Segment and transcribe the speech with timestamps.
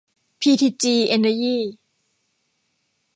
[0.39, 1.57] พีทีจี เอ็นเนอยี